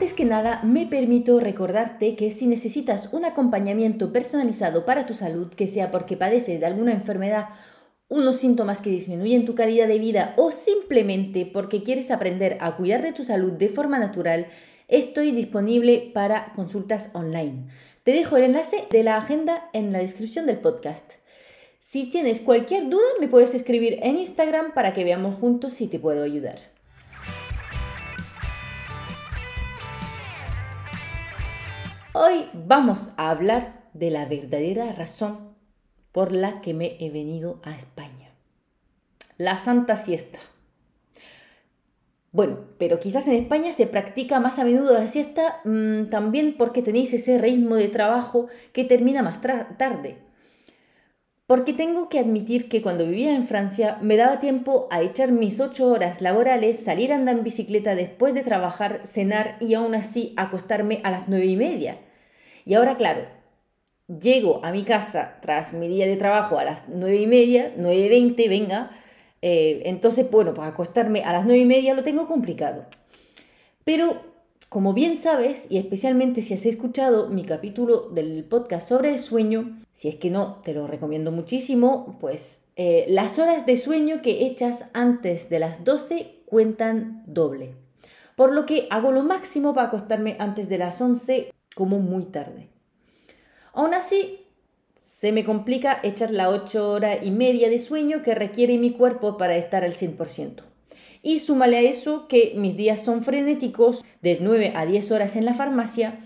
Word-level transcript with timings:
Antes 0.00 0.14
que 0.14 0.24
nada, 0.24 0.62
me 0.62 0.86
permito 0.86 1.40
recordarte 1.40 2.16
que 2.16 2.30
si 2.30 2.46
necesitas 2.46 3.12
un 3.12 3.26
acompañamiento 3.26 4.14
personalizado 4.14 4.86
para 4.86 5.04
tu 5.04 5.12
salud, 5.12 5.52
que 5.52 5.66
sea 5.66 5.90
porque 5.90 6.16
padeces 6.16 6.58
de 6.58 6.64
alguna 6.64 6.92
enfermedad, 6.92 7.50
unos 8.08 8.36
síntomas 8.36 8.80
que 8.80 8.88
disminuyen 8.88 9.44
tu 9.44 9.54
calidad 9.54 9.86
de 9.88 9.98
vida 9.98 10.32
o 10.38 10.52
simplemente 10.52 11.44
porque 11.44 11.82
quieres 11.82 12.10
aprender 12.10 12.56
a 12.62 12.78
cuidar 12.78 13.02
de 13.02 13.12
tu 13.12 13.24
salud 13.24 13.52
de 13.52 13.68
forma 13.68 13.98
natural, 13.98 14.46
estoy 14.88 15.32
disponible 15.32 16.10
para 16.14 16.54
consultas 16.56 17.10
online. 17.12 17.66
Te 18.02 18.12
dejo 18.12 18.38
el 18.38 18.44
enlace 18.44 18.86
de 18.90 19.02
la 19.02 19.18
agenda 19.18 19.68
en 19.74 19.92
la 19.92 19.98
descripción 19.98 20.46
del 20.46 20.60
podcast. 20.60 21.16
Si 21.78 22.08
tienes 22.08 22.40
cualquier 22.40 22.88
duda, 22.88 23.04
me 23.20 23.28
puedes 23.28 23.52
escribir 23.52 23.98
en 24.00 24.18
Instagram 24.18 24.72
para 24.72 24.94
que 24.94 25.04
veamos 25.04 25.34
juntos 25.34 25.74
si 25.74 25.88
te 25.88 25.98
puedo 25.98 26.22
ayudar. 26.22 26.79
Hoy 32.12 32.48
vamos 32.52 33.12
a 33.16 33.30
hablar 33.30 33.84
de 33.94 34.10
la 34.10 34.24
verdadera 34.24 34.92
razón 34.92 35.54
por 36.10 36.32
la 36.32 36.60
que 36.60 36.74
me 36.74 36.96
he 36.98 37.08
venido 37.08 37.60
a 37.62 37.70
España. 37.70 38.32
La 39.38 39.58
Santa 39.58 39.94
Siesta. 39.96 40.40
Bueno, 42.32 42.58
pero 42.78 42.98
quizás 42.98 43.28
en 43.28 43.34
España 43.34 43.72
se 43.72 43.86
practica 43.86 44.40
más 44.40 44.58
a 44.58 44.64
menudo 44.64 44.92
la 44.94 45.06
siesta 45.06 45.60
mm, 45.64 46.06
también 46.06 46.56
porque 46.58 46.82
tenéis 46.82 47.12
ese 47.12 47.38
ritmo 47.38 47.76
de 47.76 47.86
trabajo 47.86 48.48
que 48.72 48.82
termina 48.82 49.22
más 49.22 49.40
tarde. 49.40 50.18
Porque 51.50 51.72
tengo 51.72 52.08
que 52.08 52.20
admitir 52.20 52.68
que 52.68 52.80
cuando 52.80 53.04
vivía 53.04 53.34
en 53.34 53.48
Francia 53.48 53.98
me 54.02 54.16
daba 54.16 54.38
tiempo 54.38 54.86
a 54.92 55.02
echar 55.02 55.32
mis 55.32 55.58
ocho 55.58 55.88
horas 55.88 56.22
laborales, 56.22 56.78
salir 56.78 57.12
a 57.12 57.16
andar 57.16 57.38
en 57.38 57.42
bicicleta 57.42 57.96
después 57.96 58.34
de 58.34 58.44
trabajar, 58.44 59.00
cenar 59.02 59.56
y 59.58 59.74
aún 59.74 59.96
así 59.96 60.32
acostarme 60.36 61.00
a 61.02 61.10
las 61.10 61.26
nueve 61.26 61.46
y 61.46 61.56
media. 61.56 61.98
Y 62.64 62.74
ahora, 62.74 62.96
claro, 62.96 63.22
llego 64.06 64.64
a 64.64 64.70
mi 64.70 64.84
casa 64.84 65.38
tras 65.42 65.72
mi 65.72 65.88
día 65.88 66.06
de 66.06 66.14
trabajo 66.14 66.56
a 66.56 66.62
las 66.62 66.84
nueve 66.86 67.16
y 67.16 67.26
media, 67.26 67.72
nueve 67.76 68.08
veinte, 68.08 68.48
venga, 68.48 68.92
eh, 69.42 69.82
entonces, 69.86 70.30
bueno, 70.30 70.54
para 70.54 70.68
acostarme 70.68 71.24
a 71.24 71.32
las 71.32 71.44
nueve 71.46 71.58
y 71.58 71.66
media 71.66 71.94
lo 71.94 72.04
tengo 72.04 72.28
complicado. 72.28 72.86
Pero, 73.82 74.22
como 74.70 74.94
bien 74.94 75.18
sabes, 75.18 75.66
y 75.68 75.78
especialmente 75.78 76.42
si 76.42 76.54
has 76.54 76.64
escuchado 76.64 77.28
mi 77.28 77.44
capítulo 77.44 78.08
del 78.12 78.44
podcast 78.44 78.88
sobre 78.88 79.10
el 79.10 79.18
sueño, 79.18 79.82
si 79.92 80.06
es 80.06 80.14
que 80.14 80.30
no, 80.30 80.60
te 80.62 80.72
lo 80.72 80.86
recomiendo 80.86 81.32
muchísimo, 81.32 82.16
pues 82.20 82.62
eh, 82.76 83.04
las 83.08 83.40
horas 83.40 83.66
de 83.66 83.76
sueño 83.76 84.22
que 84.22 84.46
echas 84.46 84.88
antes 84.94 85.50
de 85.50 85.58
las 85.58 85.82
12 85.82 86.42
cuentan 86.46 87.24
doble. 87.26 87.74
Por 88.36 88.52
lo 88.52 88.64
que 88.64 88.86
hago 88.90 89.10
lo 89.10 89.24
máximo 89.24 89.74
para 89.74 89.88
acostarme 89.88 90.36
antes 90.38 90.68
de 90.68 90.78
las 90.78 91.00
11 91.00 91.52
como 91.74 91.98
muy 91.98 92.26
tarde. 92.26 92.68
Aún 93.72 93.92
así, 93.92 94.46
se 94.94 95.32
me 95.32 95.44
complica 95.44 95.98
echar 96.04 96.30
la 96.30 96.48
8 96.48 96.92
horas 96.92 97.18
y 97.22 97.32
media 97.32 97.68
de 97.70 97.80
sueño 97.80 98.22
que 98.22 98.36
requiere 98.36 98.78
mi 98.78 98.92
cuerpo 98.92 99.36
para 99.36 99.56
estar 99.56 99.82
al 99.82 99.94
100%. 99.94 100.69
Y 101.22 101.38
súmale 101.38 101.76
a 101.76 101.82
eso 101.82 102.28
que 102.28 102.54
mis 102.56 102.76
días 102.76 103.04
son 103.04 103.24
frenéticos, 103.24 104.04
de 104.22 104.38
9 104.40 104.72
a 104.74 104.86
10 104.86 105.10
horas 105.12 105.36
en 105.36 105.44
la 105.44 105.54
farmacia, 105.54 106.20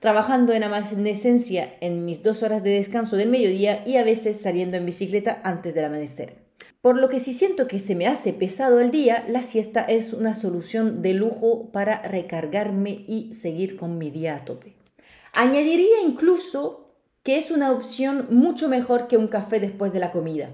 trabajando 0.00 0.52
en 0.52 0.62
amanecencia 0.62 1.76
en 1.80 2.04
mis 2.04 2.22
dos 2.22 2.42
horas 2.42 2.62
de 2.62 2.70
descanso 2.70 3.16
del 3.16 3.30
mediodía 3.30 3.82
y 3.86 3.96
a 3.96 4.04
veces 4.04 4.40
saliendo 4.40 4.76
en 4.76 4.86
bicicleta 4.86 5.40
antes 5.44 5.74
del 5.74 5.86
amanecer. 5.86 6.44
Por 6.82 6.98
lo 6.98 7.08
que 7.08 7.20
si 7.20 7.32
siento 7.32 7.66
que 7.66 7.78
se 7.78 7.94
me 7.94 8.06
hace 8.06 8.34
pesado 8.34 8.80
el 8.80 8.90
día, 8.90 9.24
la 9.26 9.40
siesta 9.40 9.80
es 9.80 10.12
una 10.12 10.34
solución 10.34 11.00
de 11.00 11.14
lujo 11.14 11.70
para 11.72 12.02
recargarme 12.02 13.06
y 13.08 13.32
seguir 13.32 13.78
con 13.78 13.96
mi 13.96 14.10
día 14.10 14.36
a 14.36 14.44
tope. 14.44 14.74
Añadiría 15.32 16.02
incluso 16.06 16.94
que 17.22 17.38
es 17.38 17.50
una 17.50 17.72
opción 17.72 18.26
mucho 18.28 18.68
mejor 18.68 19.08
que 19.08 19.16
un 19.16 19.28
café 19.28 19.58
después 19.58 19.94
de 19.94 20.00
la 20.00 20.12
comida. 20.12 20.50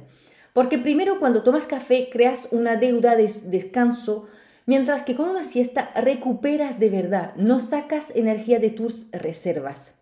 Porque 0.53 0.79
primero 0.79 1.21
cuando 1.21 1.43
tomas 1.43 1.67
café 1.67 2.09
creas 2.11 2.49
una 2.51 2.77
deuda 2.77 3.17
de 3.17 3.31
descanso, 3.47 4.29
mientras 4.67 5.03
que 5.03 5.15
con 5.15 5.29
una 5.29 5.45
siesta 5.45 5.91
recuperas 5.95 6.79
de 6.79 6.91
verdad, 6.91 7.35
no 7.37 7.61
sacas 7.61 8.15
energía 8.15 8.59
de 8.59 8.71
tus 8.71 9.09
reservas. 9.13 9.95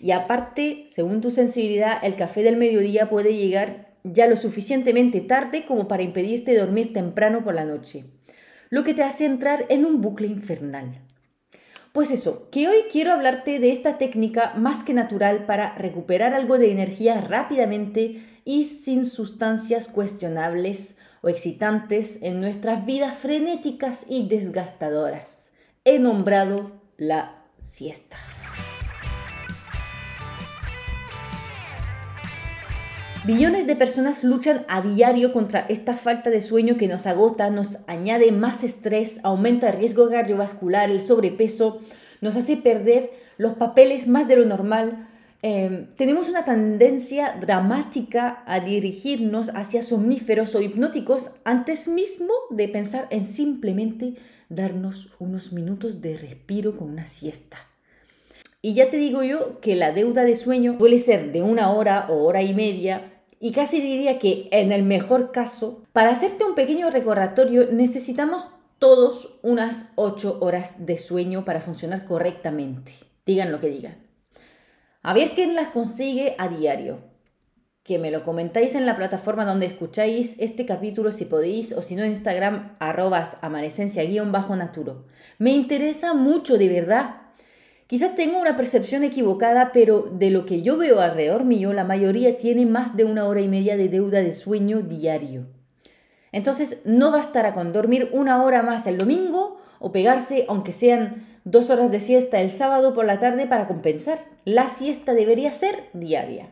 Y 0.00 0.10
aparte, 0.10 0.88
según 0.90 1.20
tu 1.20 1.30
sensibilidad, 1.30 1.98
el 2.02 2.16
café 2.16 2.42
del 2.42 2.56
mediodía 2.56 3.08
puede 3.08 3.34
llegar 3.34 3.94
ya 4.04 4.26
lo 4.26 4.36
suficientemente 4.36 5.20
tarde 5.20 5.64
como 5.66 5.88
para 5.88 6.02
impedirte 6.02 6.56
dormir 6.56 6.92
temprano 6.92 7.42
por 7.42 7.54
la 7.54 7.64
noche, 7.64 8.04
lo 8.70 8.84
que 8.84 8.94
te 8.94 9.02
hace 9.02 9.24
entrar 9.24 9.66
en 9.68 9.84
un 9.84 10.00
bucle 10.00 10.28
infernal. 10.28 11.05
Pues 11.96 12.10
eso, 12.10 12.50
que 12.50 12.68
hoy 12.68 12.84
quiero 12.92 13.10
hablarte 13.14 13.58
de 13.58 13.72
esta 13.72 13.96
técnica 13.96 14.52
más 14.54 14.82
que 14.82 14.92
natural 14.92 15.46
para 15.46 15.74
recuperar 15.76 16.34
algo 16.34 16.58
de 16.58 16.70
energía 16.70 17.22
rápidamente 17.22 18.22
y 18.44 18.64
sin 18.64 19.06
sustancias 19.06 19.88
cuestionables 19.88 20.98
o 21.22 21.30
excitantes 21.30 22.18
en 22.20 22.38
nuestras 22.38 22.84
vidas 22.84 23.16
frenéticas 23.16 24.04
y 24.10 24.28
desgastadoras. 24.28 25.52
He 25.86 25.98
nombrado 25.98 26.70
la 26.98 27.42
siesta. 27.62 28.18
Billones 33.26 33.66
de 33.66 33.74
personas 33.74 34.22
luchan 34.22 34.64
a 34.68 34.82
diario 34.82 35.32
contra 35.32 35.66
esta 35.68 35.96
falta 35.96 36.30
de 36.30 36.40
sueño 36.40 36.76
que 36.76 36.86
nos 36.86 37.08
agota, 37.08 37.50
nos 37.50 37.78
añade 37.88 38.30
más 38.30 38.62
estrés, 38.62 39.18
aumenta 39.24 39.70
el 39.70 39.78
riesgo 39.78 40.08
cardiovascular, 40.08 40.92
el 40.92 41.00
sobrepeso, 41.00 41.80
nos 42.20 42.36
hace 42.36 42.56
perder 42.56 43.10
los 43.36 43.54
papeles 43.54 44.06
más 44.06 44.28
de 44.28 44.36
lo 44.36 44.44
normal. 44.44 45.08
Em, 45.42 45.88
tenemos 45.96 46.28
una 46.28 46.44
tendencia 46.44 47.36
dramática 47.40 48.44
a 48.46 48.60
dirigirnos 48.60 49.50
hacia 49.56 49.82
somníferos 49.82 50.54
o 50.54 50.62
hipnóticos 50.62 51.32
antes 51.42 51.88
mismo 51.88 52.32
de 52.50 52.68
pensar 52.68 53.08
en 53.10 53.24
simplemente 53.24 54.14
darnos 54.48 55.10
unos 55.18 55.52
minutos 55.52 56.00
de 56.00 56.16
respiro 56.16 56.76
con 56.76 56.90
una 56.90 57.06
siesta. 57.06 57.56
Y 58.62 58.74
ya 58.74 58.88
te 58.88 58.98
digo 58.98 59.24
yo 59.24 59.60
que 59.60 59.74
la 59.74 59.90
deuda 59.90 60.22
de 60.22 60.36
sueño 60.36 60.76
suele 60.78 60.98
ser 60.98 61.32
de 61.32 61.42
una 61.42 61.72
hora 61.72 62.06
o 62.08 62.24
hora 62.24 62.42
y 62.42 62.54
media 62.54 63.14
y 63.40 63.52
casi 63.52 63.80
diría 63.80 64.18
que 64.18 64.48
en 64.50 64.72
el 64.72 64.82
mejor 64.82 65.30
caso, 65.30 65.82
para 65.92 66.10
hacerte 66.10 66.44
un 66.44 66.54
pequeño 66.54 66.90
recordatorio 66.90 67.68
necesitamos 67.70 68.48
todos 68.78 69.38
unas 69.42 69.92
8 69.96 70.38
horas 70.40 70.86
de 70.86 70.98
sueño 70.98 71.44
para 71.44 71.60
funcionar 71.60 72.04
correctamente. 72.04 72.92
Digan 73.24 73.52
lo 73.52 73.60
que 73.60 73.68
digan. 73.68 73.96
A 75.02 75.14
ver 75.14 75.32
quién 75.34 75.54
las 75.54 75.68
consigue 75.68 76.34
a 76.38 76.48
diario. 76.48 76.98
Que 77.82 77.98
me 77.98 78.10
lo 78.10 78.24
comentáis 78.24 78.74
en 78.74 78.86
la 78.86 78.96
plataforma 78.96 79.44
donde 79.44 79.66
escucháis 79.66 80.36
este 80.40 80.66
capítulo 80.66 81.12
si 81.12 81.24
podéis 81.24 81.72
o 81.72 81.82
si 81.82 81.94
no 81.94 82.04
Instagram 82.04 82.76
arrobas 82.80 83.36
amanecencia-naturo. 83.42 85.06
Me 85.38 85.52
interesa 85.52 86.12
mucho 86.12 86.58
de 86.58 86.68
verdad 86.68 87.25
Quizás 87.86 88.16
tengo 88.16 88.40
una 88.40 88.56
percepción 88.56 89.04
equivocada, 89.04 89.70
pero 89.72 90.08
de 90.10 90.30
lo 90.30 90.44
que 90.44 90.62
yo 90.62 90.76
veo 90.76 90.98
alrededor 91.00 91.44
mío, 91.44 91.72
la 91.72 91.84
mayoría 91.84 92.36
tiene 92.36 92.66
más 92.66 92.96
de 92.96 93.04
una 93.04 93.26
hora 93.26 93.40
y 93.40 93.46
media 93.46 93.76
de 93.76 93.88
deuda 93.88 94.18
de 94.18 94.32
sueño 94.32 94.82
diario. 94.82 95.46
Entonces, 96.32 96.82
no 96.84 97.12
bastará 97.12 97.54
con 97.54 97.72
dormir 97.72 98.10
una 98.12 98.42
hora 98.42 98.64
más 98.64 98.88
el 98.88 98.98
domingo 98.98 99.60
o 99.78 99.92
pegarse, 99.92 100.46
aunque 100.48 100.72
sean 100.72 101.28
dos 101.44 101.70
horas 101.70 101.92
de 101.92 102.00
siesta 102.00 102.40
el 102.40 102.50
sábado 102.50 102.92
por 102.92 103.04
la 103.04 103.20
tarde 103.20 103.46
para 103.46 103.68
compensar. 103.68 104.18
La 104.44 104.68
siesta 104.68 105.14
debería 105.14 105.52
ser 105.52 105.84
diaria. 105.92 106.48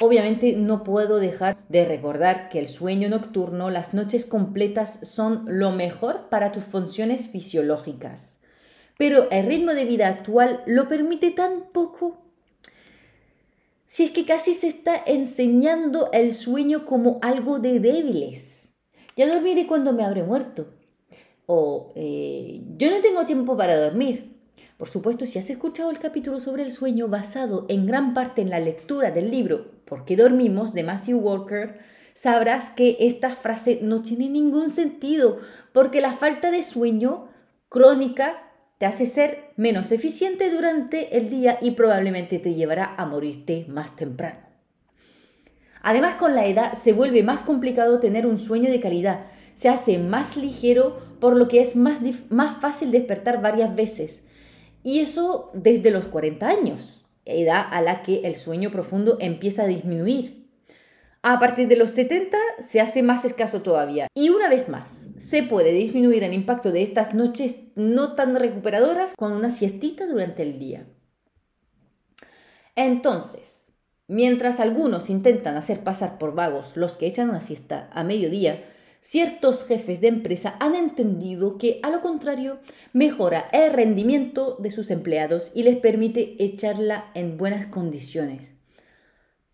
Obviamente 0.00 0.54
no 0.54 0.82
puedo 0.82 1.18
dejar 1.18 1.56
de 1.68 1.84
recordar 1.84 2.48
que 2.48 2.58
el 2.58 2.66
sueño 2.66 3.08
nocturno, 3.08 3.70
las 3.70 3.94
noches 3.94 4.26
completas 4.26 4.98
son 5.08 5.44
lo 5.46 5.70
mejor 5.70 6.28
para 6.30 6.50
tus 6.50 6.64
funciones 6.64 7.28
fisiológicas 7.28 8.35
pero 8.96 9.28
el 9.30 9.46
ritmo 9.46 9.72
de 9.74 9.84
vida 9.84 10.08
actual 10.08 10.62
lo 10.66 10.88
permite 10.88 11.30
tan 11.30 11.70
poco. 11.72 12.18
Si 13.84 14.04
es 14.04 14.10
que 14.10 14.24
casi 14.24 14.54
se 14.54 14.66
está 14.66 15.02
enseñando 15.06 16.10
el 16.12 16.32
sueño 16.32 16.86
como 16.86 17.18
algo 17.22 17.58
de 17.58 17.80
débiles. 17.80 18.72
Ya 19.16 19.26
dormiré 19.26 19.66
cuando 19.66 19.92
me 19.92 20.04
habré 20.04 20.22
muerto. 20.22 20.74
O 21.46 21.92
eh, 21.94 22.62
yo 22.76 22.90
no 22.90 23.00
tengo 23.00 23.24
tiempo 23.26 23.56
para 23.56 23.76
dormir. 23.76 24.36
Por 24.76 24.88
supuesto, 24.88 25.24
si 25.24 25.38
has 25.38 25.48
escuchado 25.48 25.90
el 25.90 25.98
capítulo 25.98 26.40
sobre 26.40 26.62
el 26.62 26.72
sueño 26.72 27.08
basado 27.08 27.64
en 27.68 27.86
gran 27.86 28.12
parte 28.12 28.42
en 28.42 28.50
la 28.50 28.60
lectura 28.60 29.10
del 29.10 29.30
libro 29.30 29.76
¿Por 29.86 30.04
qué 30.04 30.16
dormimos? 30.16 30.74
de 30.74 30.82
Matthew 30.82 31.18
Walker, 31.18 31.78
sabrás 32.12 32.70
que 32.70 32.96
esta 33.00 33.30
frase 33.30 33.78
no 33.82 34.02
tiene 34.02 34.28
ningún 34.28 34.68
sentido, 34.68 35.38
porque 35.72 36.00
la 36.00 36.12
falta 36.12 36.50
de 36.50 36.64
sueño 36.64 37.28
crónica 37.68 38.42
te 38.78 38.86
hace 38.86 39.06
ser 39.06 39.50
menos 39.56 39.92
eficiente 39.92 40.50
durante 40.50 41.16
el 41.16 41.30
día 41.30 41.58
y 41.60 41.72
probablemente 41.72 42.38
te 42.38 42.54
llevará 42.54 42.94
a 42.96 43.06
morirte 43.06 43.66
más 43.68 43.96
temprano. 43.96 44.40
Además, 45.82 46.16
con 46.16 46.34
la 46.34 46.46
edad 46.46 46.74
se 46.74 46.92
vuelve 46.92 47.22
más 47.22 47.42
complicado 47.42 48.00
tener 48.00 48.26
un 48.26 48.38
sueño 48.38 48.70
de 48.70 48.80
calidad, 48.80 49.26
se 49.54 49.68
hace 49.68 49.98
más 49.98 50.36
ligero, 50.36 51.00
por 51.20 51.36
lo 51.36 51.48
que 51.48 51.60
es 51.60 51.76
más, 51.76 52.00
más 52.28 52.60
fácil 52.60 52.90
despertar 52.90 53.40
varias 53.40 53.74
veces 53.74 54.26
y 54.86 55.00
eso 55.00 55.50
desde 55.52 55.90
los 55.90 56.06
40 56.06 56.46
años, 56.46 57.04
edad 57.24 57.66
a 57.72 57.82
la 57.82 58.04
que 58.04 58.20
el 58.20 58.36
sueño 58.36 58.70
profundo 58.70 59.16
empieza 59.18 59.64
a 59.64 59.66
disminuir. 59.66 60.48
A 61.22 61.40
partir 61.40 61.66
de 61.66 61.74
los 61.74 61.90
70 61.90 62.38
se 62.60 62.80
hace 62.80 63.02
más 63.02 63.24
escaso 63.24 63.62
todavía. 63.62 64.06
Y 64.14 64.28
una 64.28 64.48
vez 64.48 64.68
más, 64.68 65.05
se 65.18 65.42
puede 65.42 65.72
disminuir 65.72 66.24
el 66.24 66.32
impacto 66.32 66.72
de 66.72 66.82
estas 66.82 67.14
noches 67.14 67.60
no 67.74 68.14
tan 68.14 68.34
recuperadoras 68.36 69.14
con 69.14 69.32
una 69.32 69.50
siestita 69.50 70.06
durante 70.06 70.42
el 70.42 70.58
día. 70.58 70.86
Entonces, 72.74 73.78
mientras 74.08 74.60
algunos 74.60 75.08
intentan 75.08 75.56
hacer 75.56 75.82
pasar 75.82 76.18
por 76.18 76.34
vagos 76.34 76.76
los 76.76 76.96
que 76.96 77.06
echan 77.06 77.30
una 77.30 77.40
siesta 77.40 77.88
a 77.92 78.04
mediodía, 78.04 78.64
ciertos 79.00 79.64
jefes 79.64 80.00
de 80.00 80.08
empresa 80.08 80.56
han 80.60 80.74
entendido 80.74 81.58
que, 81.58 81.80
a 81.82 81.90
lo 81.90 82.00
contrario, 82.00 82.58
mejora 82.92 83.48
el 83.52 83.72
rendimiento 83.72 84.56
de 84.60 84.70
sus 84.70 84.90
empleados 84.90 85.52
y 85.54 85.62
les 85.62 85.76
permite 85.76 86.36
echarla 86.42 87.10
en 87.14 87.38
buenas 87.38 87.66
condiciones. 87.66 88.55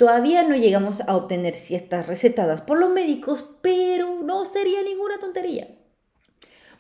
Todavía 0.03 0.43
no 0.43 0.57
llegamos 0.57 1.01
a 1.03 1.15
obtener 1.15 1.55
siestas 1.55 2.09
recetadas 2.09 2.61
por 2.61 2.77
los 2.77 2.91
médicos, 2.91 3.45
pero 3.61 4.21
no 4.21 4.45
sería 4.47 4.83
ninguna 4.83 5.21
tontería. 5.21 5.69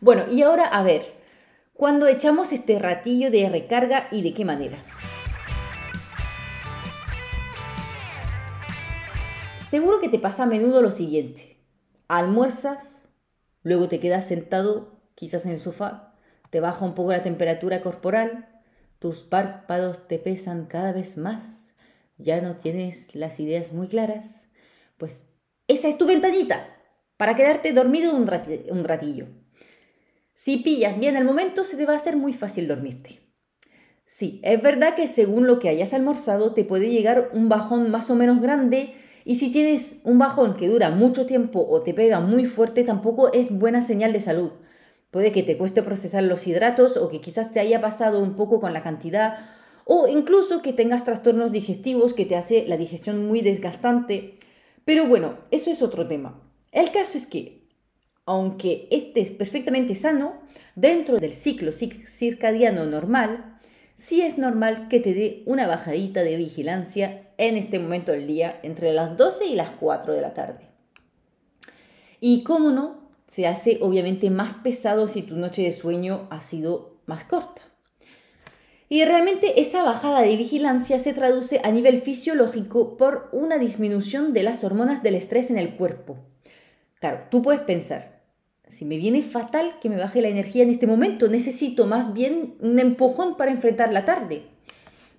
Bueno, 0.01 0.25
y 0.29 0.43
ahora 0.43 0.67
a 0.67 0.83
ver, 0.83 1.05
cuando 1.73 2.09
echamos 2.09 2.51
este 2.51 2.81
ratillo 2.81 3.31
de 3.31 3.49
recarga 3.49 4.09
y 4.11 4.23
de 4.23 4.35
qué 4.35 4.45
manera. 4.45 4.77
Seguro 9.69 10.01
que 10.01 10.09
te 10.09 10.19
pasa 10.19 10.43
a 10.43 10.47
menudo 10.47 10.83
lo 10.83 10.91
siguiente 10.91 11.59
almuerzas, 12.09 13.09
luego 13.63 13.87
te 13.87 14.01
quedas 14.01 14.27
sentado 14.27 15.01
quizás 15.15 15.47
en 15.47 15.53
el 15.53 15.61
sofá, 15.61 16.17
te 16.51 16.59
baja 16.59 16.85
un 16.85 16.97
poco 16.97 17.13
la 17.13 17.23
temperatura 17.23 17.83
corporal, 17.83 18.49
tus 18.99 19.23
párpados 19.23 20.09
te 20.09 20.19
pesan 20.19 20.67
cada 20.67 20.91
vez 20.91 21.17
más, 21.17 21.62
ya 22.23 22.41
no 22.41 22.57
tienes 22.57 23.15
las 23.15 23.41
ideas 23.41 23.73
muy 23.73 23.89
claras, 23.89 24.49
pues 24.97 25.25
esa 25.69 25.89
es 25.89 25.99
tu 25.99 26.07
ventanita 26.07 26.69
para 27.17 27.37
quedarte 27.37 27.73
dormido 27.73 28.15
un, 28.15 28.27
ratillo. 28.27 29.27
Si 30.35 30.57
pillas 30.59 30.99
bien 30.99 31.17
el 31.17 31.25
momento, 31.25 31.63
se 31.65 31.77
te 31.77 31.87
va 31.87 31.93
a 31.93 31.97
hacer 31.97 32.17
muy 32.17 32.33
fácil 32.33 32.67
dormirte. 32.67 33.21
Sí, 34.05 34.41
es 34.43 34.61
verdad 34.61 34.95
que 34.97 35.07
según 35.07 35.47
lo 35.47 35.59
que 35.59 35.69
hayas 35.69 35.95
almorzado 35.95 36.53
te 36.53 36.65
puede 36.65 36.91
llegar 36.91 37.31
un 37.33 37.49
bajón 37.49 37.91
más 37.91 38.11
o 38.11 38.17
menos 38.17 38.41
grande 38.41 38.95
y 39.25 39.37
si 39.37 39.53
tienes 39.53 40.01
un 40.05 40.19
bajón 40.19 40.57
que 40.57 40.69
dura 40.69 40.91
mucho 40.91 41.27
tiempo 41.27 41.65
o 41.69 41.83
te 41.83 41.95
pega 41.95 42.21
muy 42.21 42.45
fuerte, 42.45 42.83
tampoco 42.83 43.33
es 43.33 43.57
buena 43.57 43.83
señal 43.83 44.13
de 44.13 44.21
salud. 44.21 44.51
Puede 45.11 45.31
que 45.31 45.43
te 45.43 45.57
cueste 45.57 45.83
procesar 45.83 46.25
los 46.25 46.47
hidratos 46.47 46.97
o 46.97 47.09
que 47.09 47.21
quizás 47.21 47.53
te 47.53 47.61
haya 47.61 47.81
pasado 47.81 48.19
un 48.21 48.35
poco 48.35 48.61
con 48.61 48.73
la 48.73 48.83
cantidad 48.83 49.37
o 49.84 50.08
incluso 50.08 50.62
que 50.62 50.73
tengas 50.73 51.05
trastornos 51.05 51.52
digestivos 51.52 52.14
que 52.14 52.26
te 52.26 52.37
hace 52.37 52.67
la 52.67 52.76
digestión 52.76 53.26
muy 53.26 53.40
desgastante. 53.40 54.38
Pero 54.84 55.06
bueno, 55.06 55.38
eso 55.50 55.70
es 55.70 55.82
otro 55.82 56.06
tema. 56.06 56.40
El 56.73 56.90
caso 56.90 57.19
es 57.19 57.26
que, 57.26 57.69
aunque 58.25 58.88
estés 58.90 59.31
perfectamente 59.31 59.94
sano, 59.94 60.40
dentro 60.75 61.19
del 61.19 61.32
ciclo 61.32 61.73
circadiano 61.73 62.87
normal, 62.87 63.58
sí 63.96 64.23
es 64.23 64.38
normal 64.38 64.88
que 64.88 65.00
te 65.00 65.14
dé 65.14 65.43
una 65.46 65.67
bajadita 65.67 66.23
de 66.23 66.37
vigilancia 66.37 67.31
en 67.38 67.56
este 67.56 67.78
momento 67.78 68.12
del 68.12 68.26
día, 68.26 68.61
entre 68.62 68.93
las 68.93 69.17
12 69.17 69.46
y 69.46 69.55
las 69.55 69.70
4 69.73 70.14
de 70.14 70.20
la 70.20 70.35
tarde. 70.35 70.69
Y 72.20 72.44
cómo 72.44 72.70
no, 72.70 73.11
se 73.26 73.46
hace 73.46 73.78
obviamente 73.81 74.31
más 74.31 74.55
pesado 74.55 75.08
si 75.08 75.23
tu 75.23 75.37
noche 75.37 75.62
de 75.62 75.73
sueño 75.73 76.28
ha 76.31 76.40
sido 76.40 77.00
más 77.06 77.25
corta. 77.25 77.62
Y 78.93 79.06
realmente 79.06 79.59
esa 79.59 79.85
bajada 79.85 80.21
de 80.21 80.37
vigilancia 80.37 80.99
se 80.99 81.15
traduce 81.15 81.62
a 81.65 81.71
nivel 81.71 82.03
fisiológico 82.03 82.99
por 82.99 83.31
una 83.33 83.56
disminución 83.56 84.35
de 84.35 84.43
las 84.43 84.65
hormonas 84.65 85.03
del 85.03 85.15
estrés 85.15 85.50
en 85.50 85.56
el 85.56 85.77
cuerpo. 85.77 86.19
Claro, 87.00 87.23
tú 87.31 87.41
puedes 87.41 87.62
pensar, 87.62 88.21
si 88.69 88.85
me 88.85 88.99
viene 88.99 89.23
fatal 89.23 89.79
que 89.81 89.89
me 89.89 89.97
baje 89.97 90.21
la 90.21 90.29
energía 90.29 90.62
en 90.62 90.69
este 90.69 90.87
momento, 90.87 91.29
necesito 91.29 91.87
más 91.87 92.12
bien 92.12 92.56
un 92.61 92.79
empujón 92.79 93.39
para 93.39 93.50
enfrentar 93.50 93.94
la 93.94 94.05
tarde. 94.05 94.43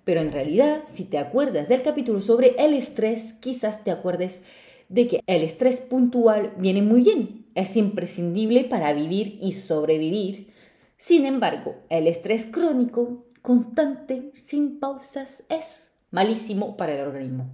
Pero 0.04 0.22
en 0.22 0.32
realidad, 0.32 0.84
si 0.86 1.06
te 1.06 1.18
acuerdas 1.18 1.68
del 1.68 1.82
capítulo 1.82 2.22
sobre 2.22 2.54
el 2.60 2.76
estrés, 2.76 3.34
quizás 3.34 3.84
te 3.84 3.90
acuerdes 3.90 4.44
de 4.88 5.08
que 5.08 5.22
el 5.26 5.42
estrés 5.42 5.80
puntual 5.80 6.54
viene 6.60 6.84
muy 6.84 7.02
bien, 7.02 7.48
es 7.56 7.76
imprescindible 7.76 8.66
para 8.66 8.94
vivir 8.94 9.40
y 9.42 9.54
sobrevivir. 9.54 10.54
Sin 10.96 11.26
embargo, 11.26 11.78
el 11.90 12.06
estrés 12.06 12.46
crónico, 12.46 13.26
constante, 13.44 14.32
sin 14.40 14.80
pausas, 14.80 15.44
es 15.50 15.92
malísimo 16.12 16.78
para 16.78 16.94
el 16.94 17.02
organismo. 17.02 17.52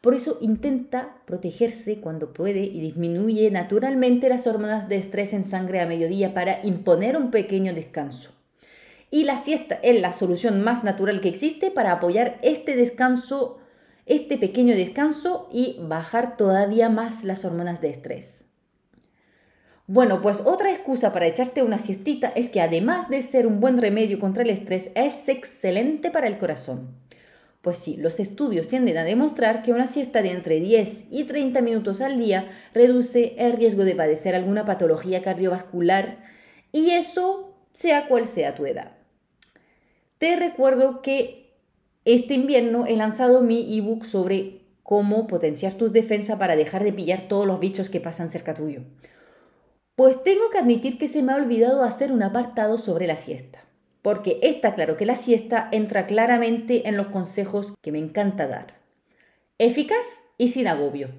Por 0.00 0.14
eso 0.14 0.38
intenta 0.40 1.22
protegerse 1.24 2.00
cuando 2.00 2.32
puede 2.32 2.64
y 2.64 2.80
disminuye 2.80 3.50
naturalmente 3.50 4.28
las 4.28 4.46
hormonas 4.46 4.88
de 4.88 4.96
estrés 4.96 5.32
en 5.32 5.44
sangre 5.44 5.80
a 5.80 5.86
mediodía 5.86 6.34
para 6.34 6.66
imponer 6.66 7.16
un 7.16 7.30
pequeño 7.30 7.72
descanso. 7.74 8.32
Y 9.10 9.24
la 9.24 9.36
siesta 9.36 9.78
es 9.82 10.00
la 10.00 10.12
solución 10.12 10.62
más 10.62 10.82
natural 10.82 11.20
que 11.20 11.28
existe 11.28 11.70
para 11.70 11.92
apoyar 11.92 12.38
este 12.42 12.74
descanso, 12.74 13.58
este 14.06 14.36
pequeño 14.36 14.74
descanso 14.74 15.48
y 15.52 15.76
bajar 15.80 16.36
todavía 16.36 16.88
más 16.88 17.22
las 17.22 17.44
hormonas 17.44 17.80
de 17.80 17.90
estrés. 17.90 18.46
Bueno, 19.92 20.22
pues 20.22 20.42
otra 20.44 20.70
excusa 20.70 21.12
para 21.12 21.26
echarte 21.26 21.64
una 21.64 21.80
siestita 21.80 22.28
es 22.28 22.48
que 22.48 22.60
además 22.60 23.08
de 23.08 23.22
ser 23.22 23.48
un 23.48 23.58
buen 23.58 23.76
remedio 23.76 24.20
contra 24.20 24.44
el 24.44 24.50
estrés, 24.50 24.92
es 24.94 25.28
excelente 25.28 26.12
para 26.12 26.28
el 26.28 26.38
corazón. 26.38 26.94
Pues 27.60 27.78
sí, 27.78 27.96
los 27.96 28.20
estudios 28.20 28.68
tienden 28.68 28.98
a 28.98 29.02
demostrar 29.02 29.64
que 29.64 29.72
una 29.72 29.88
siesta 29.88 30.22
de 30.22 30.30
entre 30.30 30.60
10 30.60 31.06
y 31.10 31.24
30 31.24 31.60
minutos 31.62 32.00
al 32.02 32.18
día 32.18 32.52
reduce 32.72 33.34
el 33.36 33.54
riesgo 33.54 33.82
de 33.82 33.96
padecer 33.96 34.36
alguna 34.36 34.64
patología 34.64 35.22
cardiovascular 35.22 36.18
y 36.70 36.90
eso 36.90 37.56
sea 37.72 38.06
cual 38.06 38.26
sea 38.26 38.54
tu 38.54 38.66
edad. 38.66 38.92
Te 40.18 40.36
recuerdo 40.36 41.02
que 41.02 41.56
este 42.04 42.34
invierno 42.34 42.86
he 42.86 42.94
lanzado 42.94 43.40
mi 43.40 43.76
ebook 43.76 44.04
sobre 44.04 44.60
cómo 44.84 45.26
potenciar 45.26 45.74
tus 45.74 45.90
defensas 45.92 46.38
para 46.38 46.54
dejar 46.54 46.84
de 46.84 46.92
pillar 46.92 47.22
todos 47.22 47.44
los 47.44 47.58
bichos 47.58 47.90
que 47.90 48.00
pasan 48.00 48.28
cerca 48.28 48.54
tuyo. 48.54 48.82
Pues 50.00 50.24
tengo 50.24 50.48
que 50.48 50.56
admitir 50.56 50.96
que 50.96 51.08
se 51.08 51.22
me 51.22 51.30
ha 51.30 51.36
olvidado 51.36 51.82
hacer 51.82 52.10
un 52.10 52.22
apartado 52.22 52.78
sobre 52.78 53.06
la 53.06 53.16
siesta 53.16 53.66
porque 54.00 54.38
está 54.40 54.74
claro 54.74 54.96
que 54.96 55.04
la 55.04 55.14
siesta 55.14 55.68
entra 55.72 56.06
claramente 56.06 56.88
en 56.88 56.96
los 56.96 57.08
consejos 57.08 57.74
que 57.82 57.92
me 57.92 57.98
encanta 57.98 58.48
dar. 58.48 58.80
Eficaz 59.58 60.22
y 60.38 60.48
sin 60.48 60.68
agobio. 60.68 61.10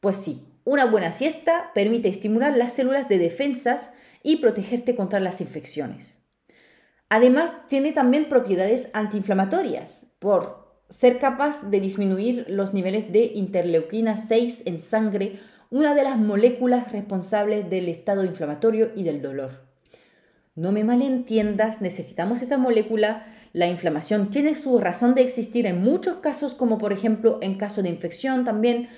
Pues 0.00 0.16
sí, 0.16 0.48
una 0.64 0.84
buena 0.84 1.12
siesta 1.12 1.70
permite 1.74 2.08
estimular 2.08 2.56
las 2.56 2.72
células 2.72 3.08
de 3.08 3.18
defensas 3.18 3.90
y 4.24 4.38
protegerte 4.38 4.96
contra 4.96 5.20
las 5.20 5.40
infecciones. 5.40 6.18
Además, 7.10 7.68
tiene 7.68 7.92
también 7.92 8.28
propiedades 8.28 8.90
antiinflamatorias 8.94 10.12
por 10.18 10.82
ser 10.88 11.20
capaz 11.20 11.70
de 11.70 11.78
disminuir 11.78 12.46
los 12.48 12.74
niveles 12.74 13.12
de 13.12 13.26
interleuquina 13.26 14.16
6 14.16 14.64
en 14.66 14.80
sangre, 14.80 15.38
una 15.74 15.96
de 15.96 16.04
las 16.04 16.16
moléculas 16.16 16.92
responsables 16.92 17.68
del 17.68 17.88
estado 17.88 18.24
inflamatorio 18.24 18.92
y 18.94 19.02
del 19.02 19.20
dolor. 19.20 19.64
No 20.54 20.70
me 20.70 20.84
malentiendas, 20.84 21.80
necesitamos 21.80 22.42
esa 22.42 22.58
molécula. 22.58 23.26
La 23.52 23.66
inflamación 23.66 24.30
tiene 24.30 24.54
su 24.54 24.78
razón 24.78 25.16
de 25.16 25.22
existir 25.22 25.66
en 25.66 25.82
muchos 25.82 26.18
casos, 26.18 26.54
como 26.54 26.78
por 26.78 26.92
ejemplo 26.92 27.40
en 27.42 27.58
caso 27.58 27.82
de 27.82 27.88
infección 27.88 28.44
también, 28.44 28.88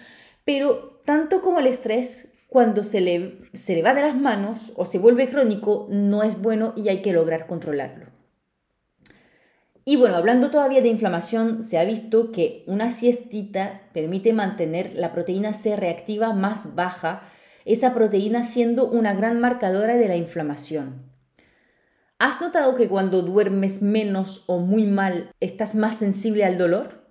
pero 0.45 1.01
tanto 1.07 1.41
como 1.41 1.61
el 1.61 1.67
estrés, 1.67 2.35
cuando 2.47 2.85
se 2.85 3.01
le, 3.01 3.39
se 3.55 3.75
le 3.75 3.83
va 3.83 3.95
de 3.95 4.03
las 4.03 4.15
manos 4.15 4.75
o 4.77 4.85
se 4.85 4.99
vuelve 4.99 5.31
crónico, 5.31 5.89
no 5.91 6.25
es 6.25 6.39
bueno 6.43 6.75
y 6.77 6.91
hay 6.91 7.01
que 7.01 7.15
lograr 7.15 7.47
controlarlo. 7.47 8.16
Y 9.89 9.95
bueno, 9.95 10.17
hablando 10.17 10.51
todavía 10.51 10.83
de 10.83 10.89
inflamación, 10.89 11.63
se 11.63 11.79
ha 11.79 11.85
visto 11.85 12.33
que 12.33 12.65
una 12.67 12.91
siestita 12.91 13.83
permite 13.95 14.33
mantener 14.33 14.95
la 14.97 15.13
proteína 15.13 15.55
C 15.55 15.77
reactiva 15.77 16.33
más 16.33 16.75
baja, 16.75 17.23
esa 17.65 17.95
proteína 17.95 18.43
siendo 18.43 18.91
una 18.91 19.15
gran 19.15 19.39
marcadora 19.41 19.95
de 19.95 20.09
la 20.09 20.17
inflamación. 20.17 21.05
¿Has 22.19 22.41
notado 22.41 22.75
que 22.75 22.89
cuando 22.89 23.23
duermes 23.23 23.81
menos 23.81 24.43
o 24.49 24.59
muy 24.59 24.87
mal 24.87 25.31
estás 25.39 25.77
más 25.77 25.95
sensible 25.95 26.45
al 26.45 26.59
dolor? 26.59 27.07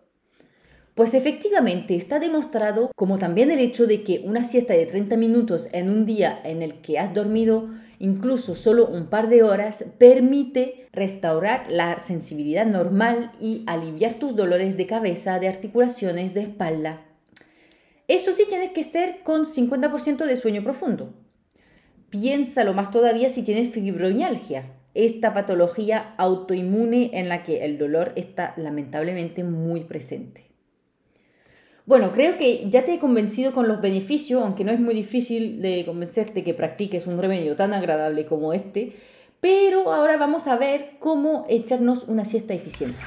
Pues 0.96 1.14
efectivamente 1.14 1.96
está 1.96 2.20
demostrado, 2.20 2.92
como 2.98 3.18
también 3.18 3.52
el 3.52 3.60
hecho 3.60 3.88
de 3.88 4.04
que 4.04 4.22
una 4.26 4.44
siesta 4.44 4.74
de 4.74 4.86
30 4.86 5.16
minutos 5.16 5.70
en 5.72 5.90
un 5.90 6.06
día 6.06 6.42
en 6.44 6.62
el 6.62 6.82
que 6.82 7.00
has 7.00 7.14
dormido 7.14 7.70
incluso 8.00 8.56
solo 8.56 8.88
un 8.88 9.08
par 9.08 9.30
de 9.30 9.44
horas, 9.44 9.86
permite 9.98 10.88
restaurar 10.92 11.72
la 11.72 12.00
sensibilidad 12.00 12.66
normal 12.66 13.32
y 13.40 13.64
aliviar 13.68 14.16
tus 14.16 14.36
dolores 14.36 14.78
de 14.78 14.88
cabeza, 14.88 15.40
de 15.40 15.48
articulaciones, 15.48 16.34
de 16.34 16.42
espalda. 16.42 17.02
Eso 18.08 18.32
sí 18.34 18.44
tiene 18.48 18.74
que 18.74 18.84
ser 18.84 19.24
con 19.24 19.46
50% 19.46 20.26
de 20.26 20.36
sueño 20.36 20.64
profundo. 20.64 21.14
Piénsalo 22.10 22.74
más 22.74 22.92
todavía 22.92 23.30
si 23.30 23.44
tienes 23.44 23.74
fibromialgia, 23.74 24.72
esta 24.94 25.34
patología 25.34 26.16
autoinmune 26.18 27.12
en 27.14 27.28
la 27.28 27.44
que 27.44 27.66
el 27.66 27.78
dolor 27.78 28.14
está 28.16 28.54
lamentablemente 28.56 29.44
muy 29.44 29.82
presente. 29.84 30.55
Bueno, 31.86 32.12
creo 32.14 32.40
que 32.40 32.68
ya 32.68 32.84
te 32.84 32.96
he 32.96 33.00
convencido 33.00 33.54
con 33.54 33.68
los 33.68 33.80
beneficios, 33.80 34.42
aunque 34.42 34.64
no 34.64 34.72
es 34.72 34.80
muy 34.80 34.96
difícil 34.96 35.62
de 35.62 35.86
convencerte 35.86 36.44
que 36.44 36.56
practiques 36.56 37.06
un 37.06 37.20
remedio 37.20 37.56
tan 37.56 37.74
agradable 37.74 38.26
como 38.26 38.54
este, 38.54 38.94
pero 39.40 39.94
ahora 39.94 40.18
vamos 40.18 40.48
a 40.48 40.56
ver 40.56 40.94
cómo 40.98 41.46
echarnos 41.48 42.06
una 42.06 42.26
siesta 42.26 42.56
eficiente. 42.56 42.98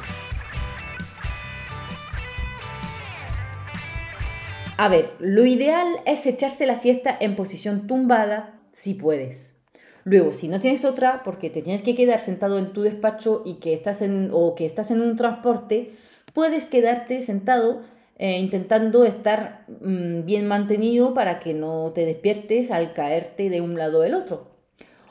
A 4.76 4.88
ver, 4.88 5.10
lo 5.18 5.44
ideal 5.44 5.88
es 6.06 6.24
echarse 6.26 6.64
la 6.64 6.76
siesta 6.76 7.16
en 7.18 7.34
posición 7.34 7.88
tumbada 7.88 8.60
si 8.70 8.94
puedes. 8.94 9.56
Luego, 10.04 10.32
si 10.32 10.46
no 10.46 10.60
tienes 10.60 10.84
otra, 10.84 11.24
porque 11.24 11.50
te 11.50 11.62
tienes 11.62 11.82
que 11.82 11.96
quedar 11.96 12.20
sentado 12.20 12.58
en 12.58 12.72
tu 12.72 12.82
despacho 12.82 13.42
y 13.44 13.54
que 13.54 13.74
estás 13.74 14.02
en, 14.02 14.30
o 14.32 14.54
que 14.54 14.66
estás 14.66 14.92
en 14.92 15.00
un 15.00 15.16
transporte, 15.16 15.96
puedes 16.32 16.64
quedarte 16.64 17.22
sentado 17.22 17.82
eh, 18.18 18.38
intentando 18.38 19.04
estar 19.04 19.64
mm, 19.80 20.24
bien 20.24 20.48
mantenido 20.48 21.14
para 21.14 21.38
que 21.38 21.54
no 21.54 21.92
te 21.94 22.04
despiertes 22.04 22.72
al 22.72 22.92
caerte 22.92 23.48
de 23.48 23.60
un 23.60 23.78
lado 23.78 24.00
o 24.00 24.02
del 24.02 24.14
otro. 24.14 24.48